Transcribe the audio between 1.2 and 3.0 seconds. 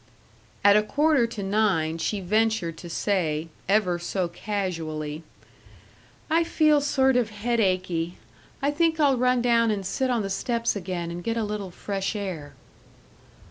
to nine she ventured to